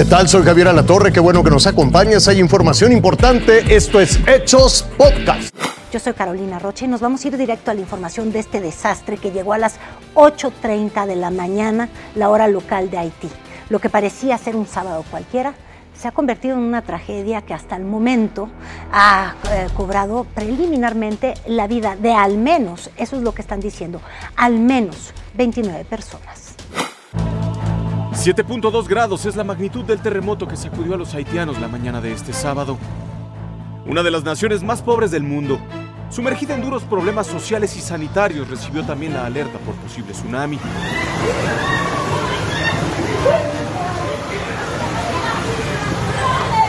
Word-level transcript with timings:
¿Qué 0.00 0.06
tal? 0.06 0.30
Soy 0.30 0.42
Javier 0.44 0.68
Alatorre, 0.68 1.12
qué 1.12 1.20
bueno 1.20 1.44
que 1.44 1.50
nos 1.50 1.66
acompañas. 1.66 2.26
Hay 2.26 2.38
información 2.40 2.90
importante. 2.90 3.76
Esto 3.76 4.00
es 4.00 4.18
Hechos 4.26 4.86
Podcast. 4.96 5.54
Yo 5.92 6.00
soy 6.00 6.14
Carolina 6.14 6.58
Roche 6.58 6.86
y 6.86 6.88
nos 6.88 7.02
vamos 7.02 7.22
a 7.22 7.28
ir 7.28 7.36
directo 7.36 7.70
a 7.70 7.74
la 7.74 7.80
información 7.80 8.32
de 8.32 8.38
este 8.38 8.62
desastre 8.62 9.18
que 9.18 9.30
llegó 9.30 9.52
a 9.52 9.58
las 9.58 9.74
8.30 10.14 11.04
de 11.04 11.16
la 11.16 11.30
mañana, 11.30 11.90
la 12.14 12.30
hora 12.30 12.48
local 12.48 12.88
de 12.88 12.96
Haití. 12.96 13.28
Lo 13.68 13.78
que 13.78 13.90
parecía 13.90 14.38
ser 14.38 14.56
un 14.56 14.66
sábado 14.66 15.04
cualquiera 15.10 15.52
se 15.92 16.08
ha 16.08 16.12
convertido 16.12 16.54
en 16.54 16.60
una 16.60 16.80
tragedia 16.80 17.42
que 17.42 17.52
hasta 17.52 17.76
el 17.76 17.84
momento 17.84 18.48
ha 18.90 19.34
eh, 19.52 19.66
cobrado 19.76 20.24
preliminarmente 20.34 21.34
la 21.46 21.66
vida 21.66 21.94
de 21.94 22.14
al 22.14 22.38
menos, 22.38 22.88
eso 22.96 23.16
es 23.16 23.22
lo 23.22 23.34
que 23.34 23.42
están 23.42 23.60
diciendo, 23.60 24.00
al 24.34 24.60
menos 24.60 25.12
29 25.34 25.84
personas. 25.84 26.54
7.2 28.20 28.86
grados 28.86 29.24
es 29.24 29.34
la 29.34 29.44
magnitud 29.44 29.82
del 29.82 30.02
terremoto 30.02 30.46
que 30.46 30.54
sacudió 30.54 30.92
a 30.92 30.98
los 30.98 31.14
haitianos 31.14 31.58
la 31.58 31.68
mañana 31.68 32.02
de 32.02 32.12
este 32.12 32.34
sábado. 32.34 32.76
Una 33.86 34.02
de 34.02 34.10
las 34.10 34.24
naciones 34.24 34.62
más 34.62 34.82
pobres 34.82 35.10
del 35.10 35.22
mundo, 35.22 35.58
sumergida 36.10 36.54
en 36.54 36.60
duros 36.60 36.82
problemas 36.82 37.26
sociales 37.26 37.74
y 37.78 37.80
sanitarios, 37.80 38.50
recibió 38.50 38.84
también 38.84 39.14
la 39.14 39.24
alerta 39.24 39.58
por 39.60 39.74
posible 39.76 40.12
tsunami. 40.12 40.58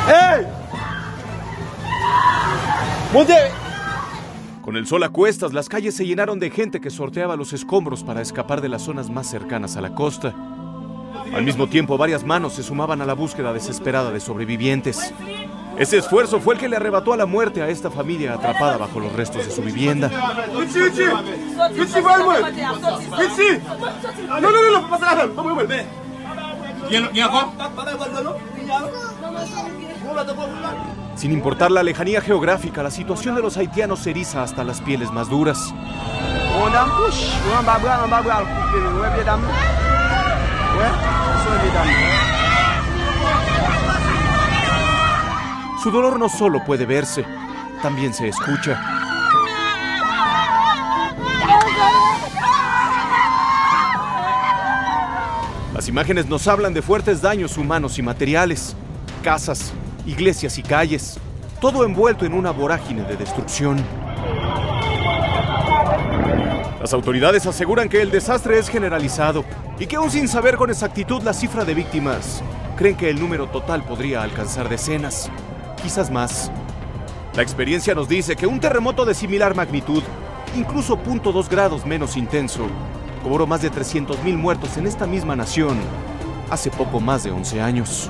¡Ey! 0.08 0.48
Con 4.62 4.77
el 4.77 4.88
sol 4.88 5.04
a 5.04 5.10
cuestas, 5.10 5.52
las 5.52 5.68
calles 5.68 5.96
se 5.96 6.05
llenaron 6.05 6.40
de 6.40 6.49
gente 6.49 6.80
que 6.80 6.90
sorteaba 6.90 7.36
los 7.36 7.52
escombros 7.52 8.05
para 8.05 8.21
escapar 8.21 8.62
de 8.62 8.70
las 8.70 8.84
zonas 8.84 9.10
más 9.10 9.30
cercanas 9.30 9.76
a 9.76 9.82
la 9.82 9.93
costa. 9.93 10.34
Al 11.34 11.43
mismo 11.43 11.68
tiempo, 11.68 11.98
varias 11.98 12.24
manos 12.24 12.54
se 12.54 12.63
sumaban 12.63 13.01
a 13.01 13.05
la 13.05 13.13
búsqueda 13.13 13.54
desesperada 13.54 14.12
de 14.12 14.20
sobrevivientes. 14.20 15.13
Ese 15.77 15.98
esfuerzo 15.98 16.40
fue 16.41 16.55
el 16.55 16.60
que 16.60 16.68
le 16.68 16.76
arrebató 16.76 17.13
a 17.13 17.18
la 17.18 17.26
muerte 17.26 17.62
a 17.62 17.70
esta 17.70 17.90
familia 17.90 18.34
atrapada 18.34 18.77
bajo 18.77 18.99
los 18.99 19.13
restos 19.13 19.46
de 19.46 19.52
su 19.52 19.62
vivienda. 19.62 20.12
Sin 31.15 31.32
importar 31.32 31.71
la 31.71 31.84
lejanía 31.84 32.21
geográfica, 32.21 32.84
la 32.84 32.91
situación 32.91 33.35
de 33.35 33.41
los 33.41 33.55
haitianos 33.57 33.99
se 33.99 34.09
eriza 34.09 34.43
hasta 34.43 34.63
las 34.63 34.82
pieles 34.82 35.12
más 35.12 35.29
duras. 35.29 35.74
Su 45.82 45.90
dolor 45.90 46.20
no 46.20 46.29
solo 46.29 46.63
puede 46.63 46.85
verse, 46.85 47.26
también 47.82 48.13
se 48.13 48.27
escucha. 48.27 48.79
Las 55.74 55.87
imágenes 55.87 56.27
nos 56.27 56.48
hablan 56.48 56.76
de 56.76 56.84
fuertes 56.84 57.24
daños 57.24 57.57
humanos 57.57 57.98
y 57.98 58.04
materiales, 58.04 58.76
casas, 59.24 59.74
iglesias 60.05 60.59
y 60.59 60.62
calles, 60.62 61.20
todo 61.59 61.84
envuelto 61.84 62.26
en 62.26 62.34
una 62.34 62.52
vorágine 62.52 63.04
de 63.04 63.18
destrucción. 63.18 63.84
Las 66.81 66.94
autoridades 66.94 67.46
aseguran 67.46 67.88
que 67.88 68.01
el 68.01 68.09
desastre 68.09 68.58
es 68.58 68.68
generalizado 68.68 69.46
y 69.78 69.86
que 69.86 69.97
aún 69.97 70.09
sin 70.09 70.28
saber 70.28 70.56
con 70.56 70.72
exactitud 70.72 71.22
la 71.22 71.31
cifra 71.31 71.64
de 71.64 71.75
víctimas, 71.75 72.42
creen 72.75 72.97
que 72.97 73.08
el 73.08 73.19
número 73.19 73.46
total 73.46 73.84
podría 73.84 74.24
alcanzar 74.24 74.68
decenas, 74.68 75.30
quizás 75.84 76.09
más. 76.09 76.52
La 77.36 77.44
experiencia 77.44 77.94
nos 77.94 78.09
dice 78.09 78.36
que 78.36 78.47
un 78.47 78.59
terremoto 78.59 79.06
de 79.06 79.14
similar 79.14 79.56
magnitud, 79.56 80.02
incluso 80.58 80.97
0.2 80.97 81.47
grados 81.50 81.86
menos 81.86 82.18
intenso, 82.18 82.66
cobró 83.22 83.46
más 83.46 83.62
de 83.62 83.72
300.000 83.72 84.36
muertos 84.36 84.75
en 84.78 84.88
esta 84.88 85.06
misma 85.06 85.36
nación 85.36 85.78
hace 86.50 86.72
poco 86.72 87.00
más 87.00 87.24
de 87.24 87.30
11 87.30 87.62
años. 87.62 88.09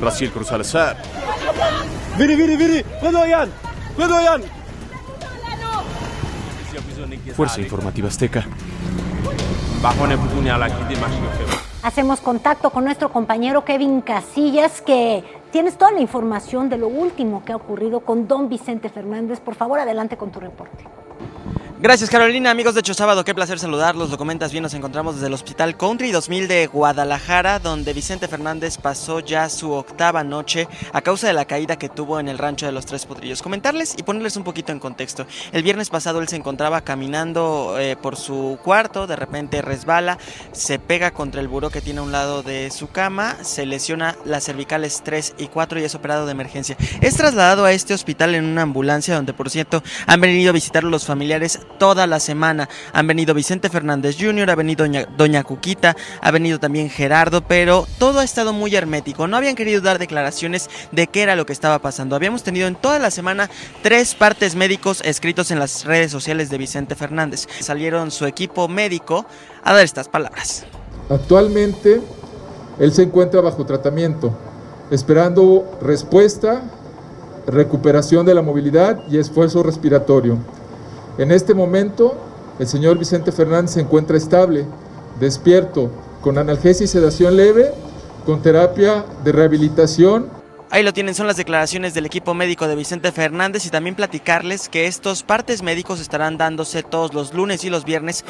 Raciel 0.00 0.30
Cruz 0.30 0.50
Alzar. 0.52 0.96
Viri, 2.16 2.36
viri, 2.36 2.56
viri. 2.56 2.84
Fuerza 7.34 7.60
Informativa 7.60 8.08
Azteca. 8.08 8.44
Hacemos 11.82 12.20
contacto 12.20 12.70
con 12.70 12.84
nuestro 12.84 13.10
compañero 13.10 13.64
Kevin 13.64 14.02
Casillas, 14.02 14.82
que 14.82 15.24
tienes 15.50 15.78
toda 15.78 15.92
la 15.92 16.00
información 16.00 16.68
de 16.68 16.76
lo 16.76 16.88
último 16.88 17.42
que 17.44 17.52
ha 17.52 17.56
ocurrido 17.56 18.00
con 18.00 18.28
don 18.28 18.48
Vicente 18.48 18.90
Fernández. 18.90 19.40
Por 19.40 19.54
favor, 19.54 19.78
adelante 19.78 20.16
con 20.16 20.30
tu 20.30 20.40
reporte. 20.40 20.99
Gracias 21.82 22.10
Carolina, 22.10 22.50
amigos 22.50 22.74
de 22.74 22.80
Hecho 22.80 22.92
Sábado, 22.92 23.24
qué 23.24 23.34
placer 23.34 23.58
saludarlos. 23.58 24.10
Lo 24.10 24.18
comentas 24.18 24.52
bien, 24.52 24.62
nos 24.62 24.74
encontramos 24.74 25.14
desde 25.14 25.28
el 25.28 25.32
Hospital 25.32 25.78
Country 25.78 26.10
2000 26.10 26.46
de 26.46 26.66
Guadalajara, 26.66 27.58
donde 27.58 27.94
Vicente 27.94 28.28
Fernández 28.28 28.76
pasó 28.76 29.20
ya 29.20 29.48
su 29.48 29.72
octava 29.72 30.22
noche 30.22 30.68
a 30.92 31.00
causa 31.00 31.28
de 31.28 31.32
la 31.32 31.46
caída 31.46 31.78
que 31.78 31.88
tuvo 31.88 32.20
en 32.20 32.28
el 32.28 32.36
rancho 32.36 32.66
de 32.66 32.72
los 32.72 32.84
Tres 32.84 33.06
Potrillos. 33.06 33.40
Comentarles 33.40 33.94
y 33.96 34.02
ponerles 34.02 34.36
un 34.36 34.44
poquito 34.44 34.72
en 34.72 34.78
contexto. 34.78 35.26
El 35.52 35.62
viernes 35.62 35.88
pasado 35.88 36.20
él 36.20 36.28
se 36.28 36.36
encontraba 36.36 36.82
caminando 36.82 37.76
eh, 37.78 37.96
por 37.96 38.16
su 38.16 38.58
cuarto, 38.62 39.06
de 39.06 39.16
repente 39.16 39.62
resbala, 39.62 40.18
se 40.52 40.78
pega 40.78 41.12
contra 41.12 41.40
el 41.40 41.48
buró 41.48 41.70
que 41.70 41.80
tiene 41.80 42.00
a 42.00 42.02
un 42.02 42.12
lado 42.12 42.42
de 42.42 42.70
su 42.70 42.90
cama, 42.90 43.42
se 43.42 43.64
lesiona 43.64 44.16
las 44.26 44.44
cervicales 44.44 45.00
3 45.02 45.36
y 45.38 45.46
4 45.46 45.80
y 45.80 45.84
es 45.84 45.94
operado 45.94 46.26
de 46.26 46.32
emergencia. 46.32 46.76
Es 47.00 47.16
trasladado 47.16 47.64
a 47.64 47.72
este 47.72 47.94
hospital 47.94 48.34
en 48.34 48.44
una 48.44 48.60
ambulancia 48.60 49.14
donde 49.14 49.32
por 49.32 49.48
cierto 49.48 49.82
han 50.06 50.20
venido 50.20 50.50
a 50.50 50.52
visitarlo 50.52 50.90
los 50.90 51.06
familiares 51.06 51.58
toda 51.78 52.06
la 52.06 52.20
semana. 52.20 52.68
Han 52.92 53.06
venido 53.06 53.34
Vicente 53.34 53.68
Fernández 53.68 54.16
Jr., 54.18 54.50
ha 54.50 54.54
venido 54.54 54.86
Doña, 55.16 55.44
Cuquita, 55.44 55.96
ha 56.20 56.30
venido 56.30 56.58
también 56.58 56.90
Gerardo, 56.90 57.42
pero 57.42 57.86
todo 57.98 58.20
ha 58.20 58.24
estado 58.24 58.52
muy 58.52 58.74
hermético. 58.74 59.26
No 59.26 59.36
habían 59.36 59.54
querido 59.54 59.80
dar 59.80 59.98
declaraciones 59.98 60.68
de 60.92 61.06
qué 61.06 61.22
era 61.22 61.36
lo 61.36 61.46
que 61.46 61.52
estaba 61.52 61.78
pasando. 61.78 62.16
Habíamos 62.16 62.42
tenido 62.42 62.68
en 62.68 62.74
toda 62.74 62.98
la 62.98 63.10
semana 63.10 63.50
tres 63.82 64.14
partes 64.14 64.54
médicos 64.54 65.02
escritos 65.04 65.50
en 65.50 65.58
las 65.58 65.84
redes 65.84 66.10
sociales 66.10 66.50
de 66.50 66.58
Vicente 66.58 66.94
Fernández. 66.94 67.46
Salieron 67.60 68.10
su 68.10 68.26
equipo 68.26 68.68
médico 68.68 69.26
a 69.62 69.72
dar 69.72 69.84
estas 69.84 70.08
palabras. 70.08 70.64
Actualmente 71.08 72.00
él 72.78 72.92
se 72.92 73.02
encuentra 73.02 73.40
bajo 73.40 73.66
tratamiento, 73.66 74.32
esperando 74.90 75.78
respuesta, 75.82 76.62
recuperación 77.46 78.24
de 78.24 78.34
la 78.34 78.42
movilidad 78.42 79.00
y 79.10 79.18
esfuerzo 79.18 79.62
respiratorio. 79.62 80.38
En 81.18 81.32
este 81.32 81.54
momento, 81.54 82.14
el 82.58 82.66
señor 82.66 82.98
Vicente 82.98 83.32
Fernández 83.32 83.72
se 83.72 83.80
encuentra 83.80 84.16
estable, 84.16 84.64
despierto, 85.18 85.90
con 86.20 86.38
analgesia 86.38 86.84
y 86.84 86.88
sedación 86.88 87.36
leve, 87.36 87.72
con 88.24 88.42
terapia 88.42 89.04
de 89.24 89.32
rehabilitación. 89.32 90.28
Ahí 90.70 90.82
lo 90.82 90.92
tienen, 90.92 91.14
son 91.14 91.26
las 91.26 91.36
declaraciones 91.36 91.94
del 91.94 92.06
equipo 92.06 92.32
médico 92.32 92.68
de 92.68 92.76
Vicente 92.76 93.10
Fernández 93.10 93.66
y 93.66 93.70
también 93.70 93.96
platicarles 93.96 94.68
que 94.68 94.86
estos 94.86 95.22
partes 95.22 95.62
médicos 95.62 96.00
estarán 96.00 96.38
dándose 96.38 96.82
todos 96.82 97.12
los 97.12 97.34
lunes 97.34 97.64
y 97.64 97.70
los 97.70 97.84
viernes. 97.84 98.24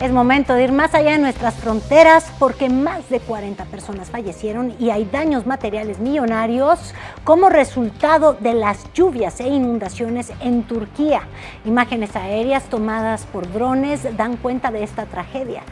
Es 0.00 0.12
momento 0.12 0.54
de 0.54 0.62
ir 0.62 0.70
más 0.70 0.94
allá 0.94 1.12
de 1.12 1.18
nuestras 1.18 1.56
fronteras 1.56 2.30
porque 2.38 2.68
más 2.68 3.08
de 3.10 3.18
40 3.18 3.64
personas 3.64 4.10
fallecieron 4.10 4.72
y 4.78 4.90
hay 4.90 5.04
daños 5.04 5.44
materiales 5.44 5.98
millonarios 5.98 6.94
como 7.24 7.48
resultado 7.48 8.34
de 8.34 8.54
las 8.54 8.92
lluvias 8.92 9.40
e 9.40 9.48
inundaciones 9.48 10.32
en 10.40 10.62
Turquía. 10.62 11.22
Imágenes 11.64 12.14
aéreas 12.14 12.62
tomadas 12.66 13.26
por 13.26 13.52
drones 13.52 14.16
dan 14.16 14.36
cuenta 14.36 14.70
de 14.70 14.84
esta 14.84 15.04
tragedia. 15.06 15.62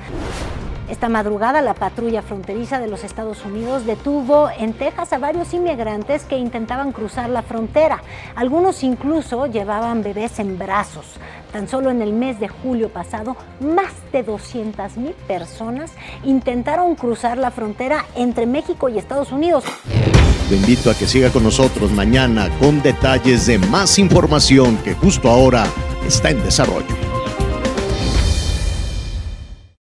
Esta 0.89 1.09
madrugada 1.09 1.63
la 1.63 1.75
patrulla 1.75 2.23
fronteriza 2.23 2.79
de 2.79 2.87
los 2.87 3.03
Estados 3.03 3.45
Unidos 3.45 3.87
detuvo 3.87 4.49
en 4.57 4.73
Texas 4.73 5.13
a 5.13 5.19
varios 5.19 5.53
inmigrantes 5.53 6.23
que 6.23 6.39
intentaban 6.39 6.93
cruzar 6.93 7.29
la 7.29 7.43
frontera. 7.43 8.03
Algunos 8.37 8.85
incluso 8.85 9.47
llevaban 9.47 10.05
bebés 10.05 10.39
en 10.39 10.59
brazos. 10.59 11.07
Tan 11.53 11.69
solo 11.69 11.91
en 11.91 12.03
el 12.03 12.13
mes 12.13 12.39
de 12.39 12.47
julio 12.47 12.89
pasado, 12.89 13.37
más 13.59 13.93
de 14.13 14.23
200 14.23 14.97
mil 14.97 15.15
personas 15.27 15.91
intentaron 16.23 16.95
cruzar 16.95 17.37
la 17.37 17.51
frontera 17.51 18.05
entre 18.15 18.47
México 18.47 18.89
y 18.89 18.99
Estados 18.99 19.33
Unidos. 19.33 19.65
Te 20.49 20.55
invito 20.55 20.91
a 20.91 20.95
que 20.95 21.09
siga 21.09 21.31
con 21.31 21.43
nosotros 21.43 21.91
mañana 21.91 22.49
con 22.61 22.81
detalles 22.81 23.47
de 23.47 23.59
más 23.59 23.99
información 23.99 24.77
que 24.85 24.95
justo 24.95 25.29
ahora 25.29 25.67
está 26.07 26.31
en 26.31 26.41
desarrollo. 26.45 27.06